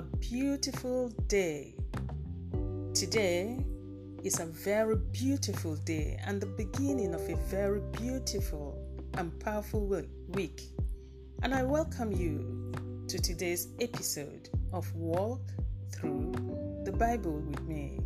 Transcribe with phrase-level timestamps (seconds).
[0.00, 1.74] a beautiful day.
[2.94, 3.62] Today
[4.24, 8.82] is a very beautiful day and the beginning of a very beautiful
[9.18, 10.62] and powerful week.
[11.42, 12.72] And I welcome you
[13.08, 15.42] to today's episode of Walk
[15.94, 16.32] Through
[16.86, 17.98] the Bible with me.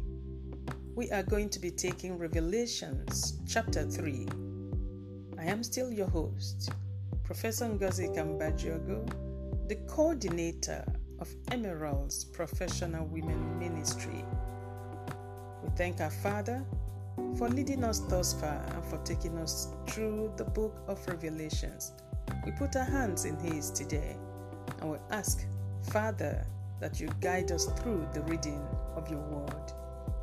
[0.96, 4.26] We are going to be taking Revelations chapter 3.
[5.38, 6.72] I am still your host,
[7.22, 10.84] Professor Ngozi Kambajiogo, the coordinator
[11.24, 14.22] of Emerald's Professional Women Ministry.
[15.62, 16.62] We thank our Father
[17.38, 21.92] for leading us thus far and for taking us through the book of Revelations.
[22.44, 24.18] We put our hands in His today
[24.82, 25.46] and we ask,
[25.90, 26.46] Father,
[26.78, 28.62] that you guide us through the reading
[28.94, 29.72] of your word.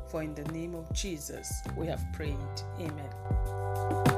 [0.06, 2.36] For in the name of Jesus we have prayed.
[2.78, 4.11] Amen.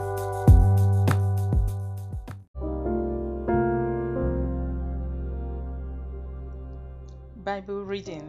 [7.67, 8.29] Bible reading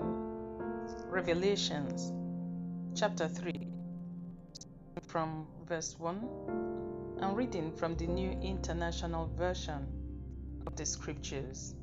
[1.10, 2.14] Revelations
[2.98, 3.68] chapter 3
[5.08, 9.88] from verse 1 and reading from the New International Version
[10.66, 11.76] of the Scriptures.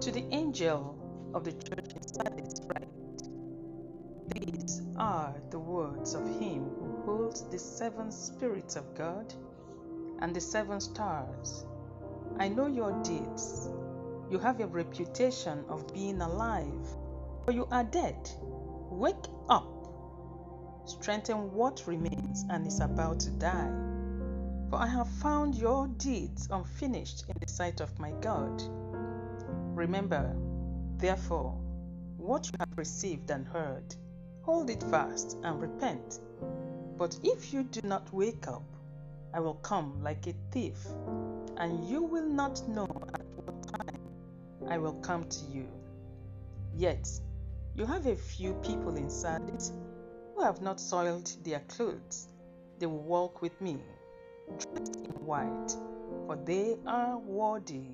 [0.00, 0.98] To the angel
[1.34, 3.22] of the church in Sardis write
[4.34, 9.32] These are the words of him who holds the seven spirits of God
[10.18, 11.64] and the seven stars.
[12.40, 13.68] I know your deeds
[14.32, 16.88] you have a reputation of being alive,
[17.44, 18.16] but you are dead.
[18.90, 19.68] Wake up.
[20.86, 23.70] Strengthen what remains and is about to die.
[24.70, 28.62] For I have found your deeds unfinished in the sight of my God.
[29.74, 30.34] Remember,
[30.96, 31.54] therefore,
[32.16, 33.94] what you have received and heard,
[34.40, 36.20] hold it fast and repent.
[36.96, 38.64] But if you do not wake up,
[39.34, 40.78] I will come like a thief,
[41.58, 42.88] and you will not know
[44.68, 45.68] I will come to you.
[46.74, 47.08] Yet,
[47.74, 49.70] you have a few people inside it
[50.34, 52.28] who have not soiled their clothes.
[52.78, 53.78] They will walk with me,
[54.58, 55.76] dressed in white,
[56.26, 57.86] for they are worthy.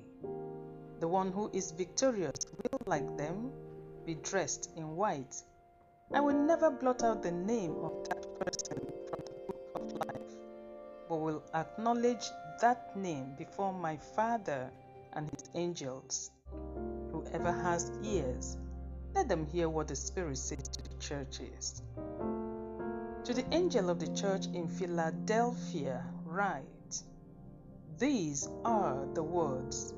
[0.99, 3.51] The one who is victorious will, like them,
[4.05, 5.35] be dressed in white.
[6.13, 8.77] I will never blot out the name of that person
[9.09, 10.35] from the book of life,
[11.07, 12.25] but will acknowledge
[12.61, 14.71] that name before my Father
[15.13, 16.31] and his angels.
[17.31, 18.57] Whoever has ears,
[19.13, 21.83] let them hear what the Spirit says to the churches.
[23.23, 27.03] To the angel of the church in Philadelphia, write
[27.99, 29.93] These are the words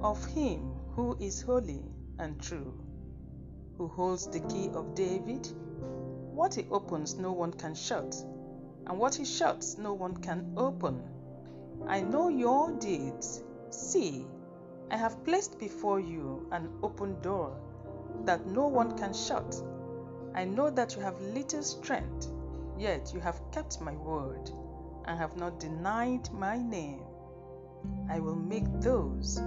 [0.00, 1.84] of him who is holy
[2.18, 2.72] and true,
[3.76, 5.52] who holds the key of David.
[6.32, 8.14] What he opens, no one can shut,
[8.86, 11.02] and what he shuts, no one can open.
[11.86, 13.42] I know your deeds.
[13.68, 14.26] See,
[14.92, 17.56] I have placed before you an open door
[18.24, 19.62] that no one can shut.
[20.34, 22.26] I know that you have little strength,
[22.76, 24.50] yet you have kept my word
[25.04, 27.04] and have not denied my name.
[28.08, 29.40] I will make those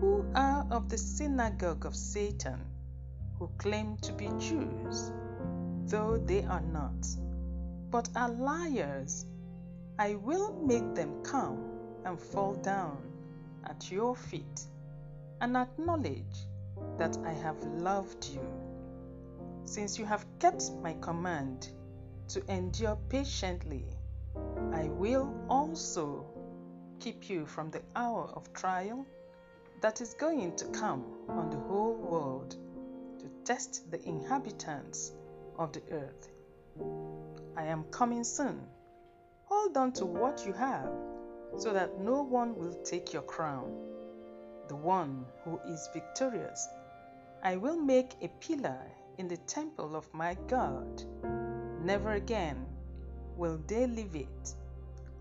[0.00, 2.60] who are of the synagogue of Satan,
[3.38, 5.12] who claim to be Jews,
[5.86, 7.06] though they are not,
[7.90, 9.26] but are liars,
[9.96, 11.62] I will make them come
[12.04, 12.98] and fall down
[13.64, 14.66] at your feet
[15.40, 16.46] and acknowledge
[16.98, 18.46] that I have loved you.
[19.64, 21.68] Since you have kept my command
[22.28, 23.84] to endure patiently,
[24.72, 26.26] I will also
[27.00, 29.06] keep you from the hour of trial
[29.80, 32.56] that is going to come on the whole world
[33.20, 35.12] to test the inhabitants
[35.58, 36.28] of the earth.
[37.56, 38.60] I am coming soon.
[39.44, 40.90] Hold on to what you have
[41.56, 43.72] so that no one will take your crown
[44.68, 46.68] the one who is victorious.
[47.42, 48.80] I will make a pillar
[49.16, 51.02] in the temple of my God.
[51.82, 52.66] Never again
[53.36, 54.54] will they leave it.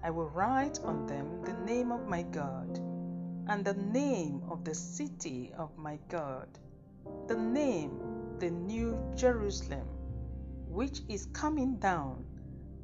[0.03, 2.77] I will write on them the name of my God
[3.47, 6.47] and the name of the city of my God,
[7.27, 7.99] the name,
[8.39, 9.87] the new Jerusalem,
[10.67, 12.25] which is coming down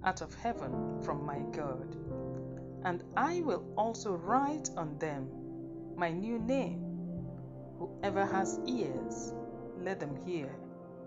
[0.04, 1.96] out of heaven from my God.
[2.86, 5.30] And I will also write on them
[5.98, 6.82] my new name.
[7.78, 9.34] Whoever has ears,
[9.80, 10.48] let them hear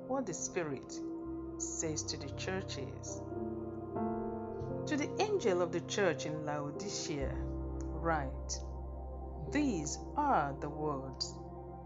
[0.08, 0.98] what the Spirit
[1.58, 3.20] says to the churches.
[4.86, 7.34] To the angel of the church in Laodicea,
[7.94, 8.60] write
[9.50, 11.34] These are the words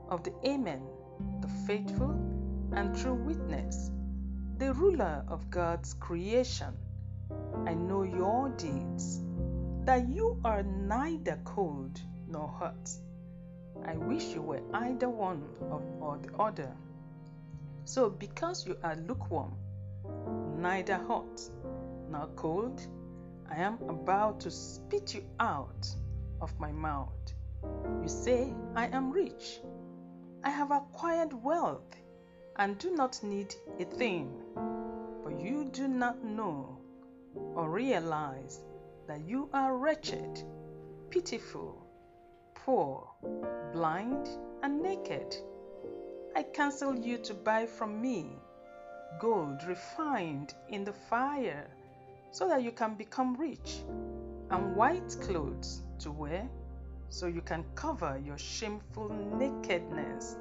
[0.09, 0.83] of the Amen,
[1.41, 2.11] the faithful
[2.73, 3.91] and true witness,
[4.59, 6.75] the ruler of God's creation.
[7.67, 9.23] I know your deeds,
[9.85, 12.01] that you are neither cold
[12.31, 12.91] nor hot.
[13.85, 16.73] I wish you were either one of, or the other.
[17.85, 19.57] So, because you are lukewarm,
[20.57, 21.41] neither hot
[22.11, 22.87] nor cold,
[23.51, 25.89] I am about to spit you out
[26.41, 27.35] of my mouth.
[28.03, 29.61] You say, I am rich.
[30.45, 31.97] I have acquired wealth
[32.57, 34.33] and do not need a thing.
[35.25, 36.79] But you do not know
[37.55, 38.61] or realize
[39.07, 40.43] that you are wretched,
[41.11, 41.80] pitiful,
[42.71, 43.05] poor,
[43.73, 44.29] blind,
[44.63, 45.35] and naked.
[46.37, 48.39] I counsel you to buy from me
[49.19, 51.67] gold refined in the fire,
[52.31, 53.83] so that you can become rich,
[54.51, 56.49] and white clothes to wear,
[57.09, 60.37] so you can cover your shameful nakedness,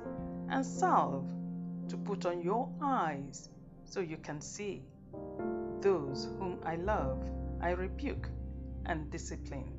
[0.49, 1.27] and salve
[1.87, 3.49] to put on your eyes,
[3.85, 4.83] so you can see.
[5.81, 7.23] Those whom I love,
[7.59, 8.29] I rebuke
[8.85, 9.78] and discipline.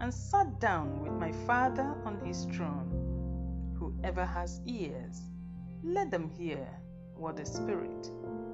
[0.00, 3.74] and sat down with my Father on his throne.
[3.78, 5.22] Whoever has ears,
[5.82, 6.66] let them hear
[7.14, 8.10] what the Spirit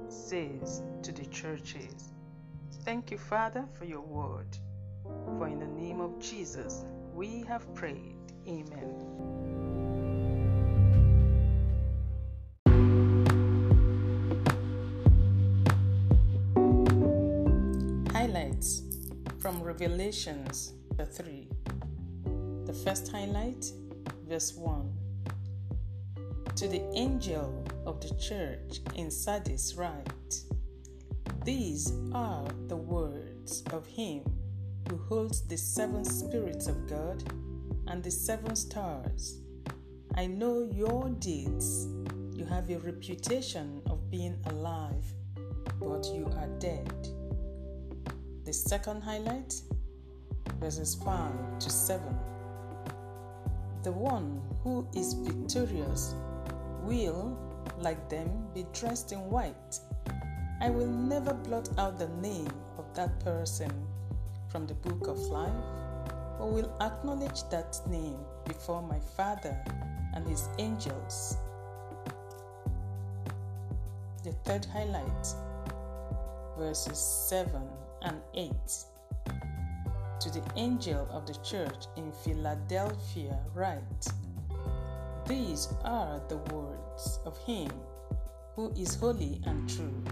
[0.07, 2.13] says to the churches.
[2.83, 4.57] Thank you, Father, for your word.
[5.37, 8.15] For in the name of Jesus we have prayed.
[8.47, 9.35] Amen.
[18.11, 18.81] Highlights
[19.39, 21.47] from Revelations chapter 3.
[22.65, 23.65] The first highlight,
[24.27, 24.93] verse 1.
[26.55, 30.43] To the angel of the church in Sardis write
[31.43, 34.23] These are the words of him
[34.89, 37.23] who holds the seven spirits of God
[37.87, 39.41] and the seven stars.
[40.15, 41.87] I know your deeds.
[42.33, 45.05] You have a reputation of being alive,
[45.79, 47.09] but you are dead.
[48.45, 49.53] The second highlight,
[50.59, 52.03] verses 5 to 7.
[53.83, 56.15] The one who is victorious
[56.81, 57.37] will
[57.79, 59.79] like them, be dressed in white.
[60.61, 63.71] I will never blot out the name of that person
[64.49, 65.51] from the book of life,
[66.37, 69.57] but will acknowledge that name before my Father
[70.13, 71.37] and his angels.
[74.23, 75.27] The third highlight,
[76.57, 77.61] verses 7
[78.01, 78.51] and 8.
[80.19, 84.07] To the angel of the church in Philadelphia, write
[85.27, 87.71] these are the words of Him
[88.55, 90.03] who is holy and true,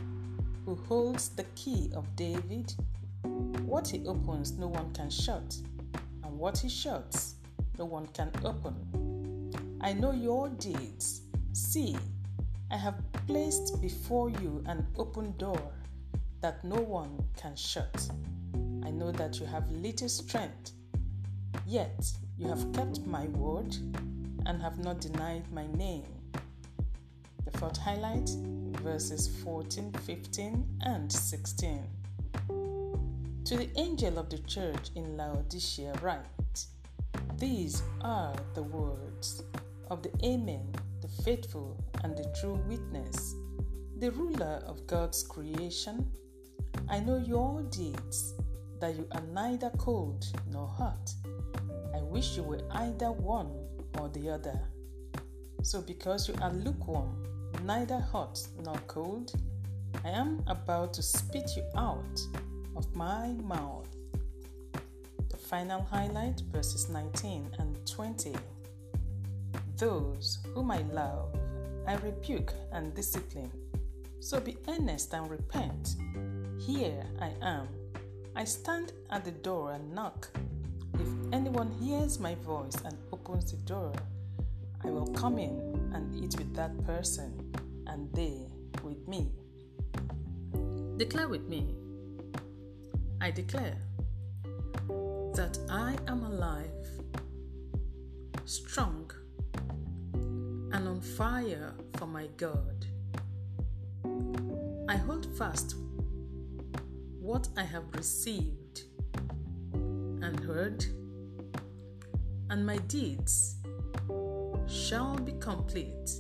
[0.65, 2.73] who holds the key of David.
[3.63, 5.55] What He opens, no one can shut,
[6.23, 7.35] and what He shuts,
[7.77, 8.75] no one can open.
[9.81, 11.21] I know your deeds.
[11.51, 11.95] See,
[12.71, 15.73] I have placed before you an open door
[16.41, 18.09] that no one can shut.
[18.85, 20.71] I know that you have little strength,
[21.65, 23.75] yet you have kept my word
[24.45, 26.05] and have not denied my name.
[27.45, 28.29] The fourth highlight,
[28.81, 31.87] verses 14, 15, and 16.
[33.45, 36.65] To the angel of the church in Laodicea, write
[37.37, 39.43] These are the words
[39.89, 43.35] of the Amen, the faithful and the true witness,
[43.99, 46.09] the ruler of God's creation.
[46.89, 48.33] I know your deeds,
[48.83, 51.09] that you are neither cold nor hot.
[51.95, 53.49] I wish you were either one
[53.97, 54.59] or the other.
[55.61, 57.15] So, because you are lukewarm,
[57.63, 59.31] neither hot nor cold,
[60.03, 62.19] I am about to spit you out
[62.75, 63.87] of my mouth.
[65.29, 68.33] The final highlight, verses 19 and 20.
[69.77, 71.33] Those whom I love,
[71.87, 73.51] I rebuke and discipline.
[74.19, 75.95] So be earnest and repent.
[76.59, 77.69] Here I am.
[78.35, 80.27] I stand at the door and knock.
[80.95, 83.93] If anyone hears my voice and opens the door,
[84.83, 87.53] I will come in and eat with that person,
[87.85, 88.47] and they
[88.83, 89.31] with me.
[90.97, 91.75] Declare with me.
[93.21, 93.77] I declare
[95.35, 96.87] that I am alive,
[98.45, 99.11] strong,
[100.13, 102.87] and on fire for my God.
[104.89, 105.75] I hold fast
[107.23, 108.83] what I have received
[109.73, 110.83] and heard,
[112.49, 113.55] and my deeds
[114.67, 116.19] shall be complete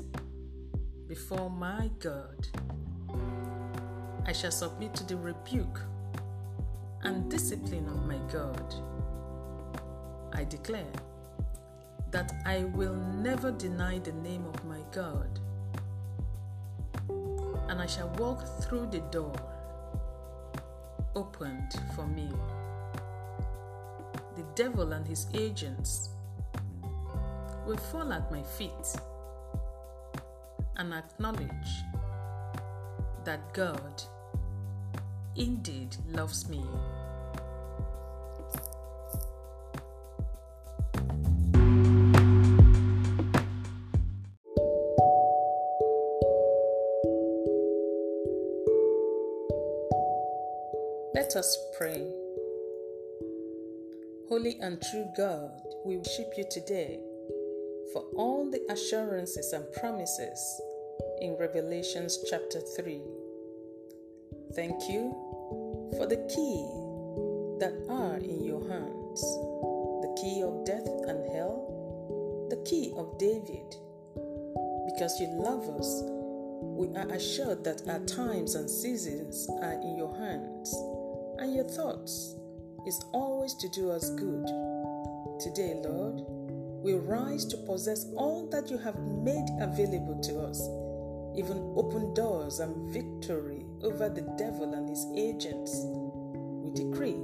[1.05, 2.47] before my God.
[4.25, 5.81] I shall submit to the rebuke
[7.01, 8.73] and discipline of my God.
[10.31, 10.93] I declare
[12.11, 15.41] that I will never deny the name of my God,
[17.67, 19.52] and I shall walk through the door
[21.15, 22.29] opened for me.
[24.35, 26.09] The devil and his agents
[27.65, 28.95] will fall at my feet
[30.77, 31.83] and acknowledge
[33.23, 34.03] that God
[35.35, 36.63] indeed loves me.
[51.15, 52.09] Let us pray.
[54.29, 55.51] Holy and true God,
[55.85, 56.99] we worship you today
[57.93, 60.61] for all the assurances and promises
[61.21, 63.01] in Revelations chapter 3.
[64.55, 65.11] Thank you
[65.97, 66.67] for the key
[67.59, 69.21] that are in your hands
[70.03, 73.75] the key of death and hell, the key of David.
[74.85, 76.03] Because you love us,
[76.61, 80.75] we are assured that our times and seasons are in your hands,
[81.43, 82.35] and your thoughts
[82.87, 84.47] is always to do us good.
[85.41, 86.21] Today, Lord,
[86.81, 90.61] we rise to possess all that you have made available to us,
[91.37, 95.75] even open doors and victory over the devil and his agents.
[96.63, 97.19] We decree,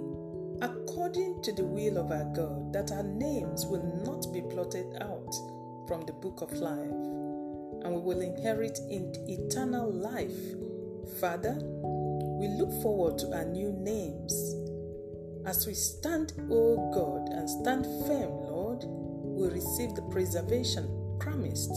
[0.61, 5.33] according to the will of our God, that our names will not be blotted out
[5.87, 6.91] from the book of life,
[7.85, 10.35] and we will inherit in eternal life.
[11.21, 11.57] Father,
[12.39, 14.55] we look forward to our new names.
[15.45, 21.71] As we stand, O God, and stand firm, Lord, we receive the preservation promised.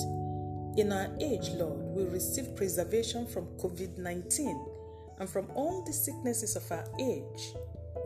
[0.76, 4.66] In our age, Lord, we receive preservation from COVID 19
[5.18, 7.54] and from all the sicknesses of our age.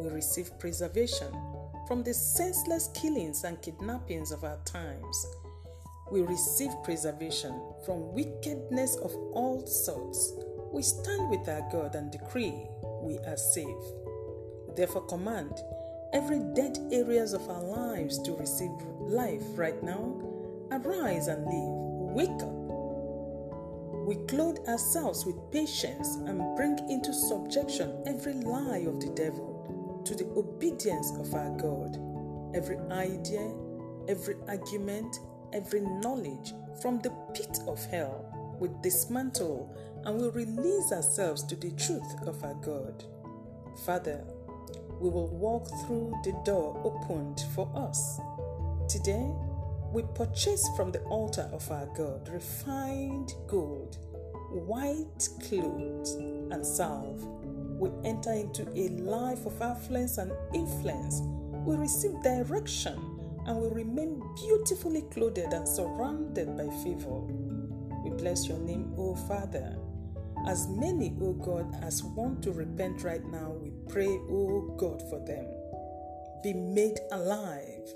[0.00, 1.30] We receive preservation
[1.86, 5.26] from the senseless killings and kidnappings of our times.
[6.10, 10.32] We receive preservation from wickedness of all sorts.
[10.72, 12.66] We stand with our God and decree
[13.02, 13.84] we are safe.
[14.74, 15.52] Therefore, command
[16.12, 18.70] every dead areas of our lives to receive
[19.00, 20.20] life right now.
[20.72, 22.14] Arise and live.
[22.14, 22.66] Wake up.
[24.06, 30.14] We clothe ourselves with patience and bring into subjection every lie of the devil to
[30.14, 31.98] the obedience of our God.
[32.54, 33.52] Every idea,
[34.08, 35.16] every argument,
[35.52, 39.74] every knowledge from the pit of hell we dismantle
[40.06, 43.04] and we release ourselves to the truth of our God.
[43.84, 44.24] Father,
[45.00, 48.20] we will walk through the door opened for us.
[48.88, 49.28] Today,
[49.92, 53.98] we purchase from the altar of our God refined gold,
[54.50, 57.24] white clothes, and salve.
[57.76, 61.20] We enter into a life of affluence and influence.
[61.64, 62.94] We receive direction
[63.46, 67.20] and we remain beautifully clothed and surrounded by favor.
[68.04, 69.76] We bless your name, O Father.
[70.46, 75.18] As many, O God, as want to repent right now, we pray, O God, for
[75.18, 75.44] them.
[76.42, 77.88] Be made alive.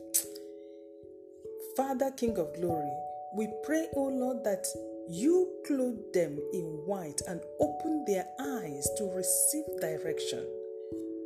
[1.76, 2.90] Father, King of glory,
[3.36, 4.66] we pray, O Lord, that
[5.08, 10.44] you clothe them in white and open their eyes to receive direction.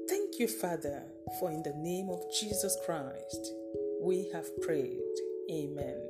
[0.08, 1.02] Thank you, Father,
[1.40, 3.50] for in the name of Jesus Christ,
[4.02, 5.00] we have prayed.
[5.50, 6.03] Amen.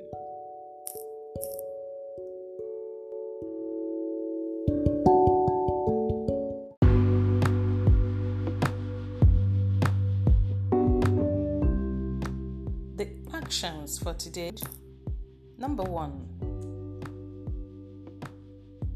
[13.45, 14.51] Actions for today.
[15.59, 16.25] Number one,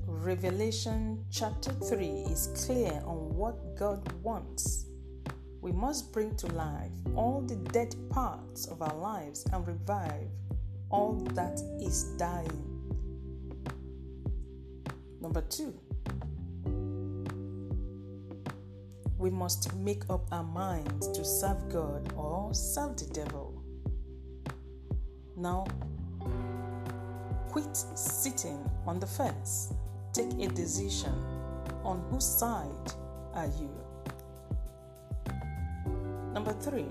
[0.07, 4.87] Revelation chapter 3 is clear on what God wants.
[5.61, 10.29] We must bring to life all the dead parts of our lives and revive
[10.89, 12.65] all that is dying.
[15.21, 15.75] Number two,
[19.19, 23.48] we must make up our minds to serve God or serve the devil.
[25.39, 25.65] Now,
[27.49, 29.73] quit sitting on the fence.
[30.11, 31.13] Take a decision.
[31.85, 32.93] On whose side
[33.33, 33.73] are you?
[36.33, 36.89] Number three,